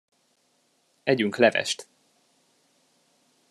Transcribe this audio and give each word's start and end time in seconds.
Együnk 1.03 1.35
levest! 1.37 1.87